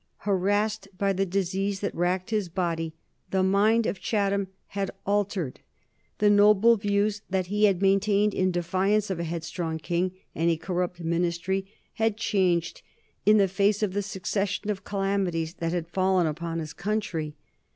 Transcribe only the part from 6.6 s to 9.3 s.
views that he had maintained in defiance of a